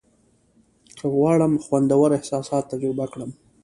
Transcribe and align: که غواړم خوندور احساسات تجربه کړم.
که 0.97 1.05
غواړم 1.15 1.53
خوندور 1.65 2.09
احساسات 2.17 2.63
تجربه 2.71 3.05
کړم. 3.13 3.31